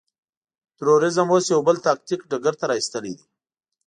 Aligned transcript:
تروريزم 0.77 1.27
اوس 1.31 1.45
يو 1.53 1.59
بل 1.67 1.77
تاکتيک 1.87 2.21
ډګر 2.31 2.53
ته 2.59 2.65
را 2.69 2.75
اېستلی 2.77 3.13
دی. 3.17 3.25